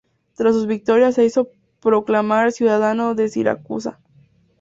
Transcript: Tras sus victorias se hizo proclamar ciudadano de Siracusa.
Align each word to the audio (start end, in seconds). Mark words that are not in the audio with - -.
Tras 0.33 0.55
sus 0.55 0.65
victorias 0.65 1.13
se 1.13 1.25
hizo 1.25 1.49
proclamar 1.79 2.51
ciudadano 2.53 3.13
de 3.13 3.29
Siracusa. 3.29 3.99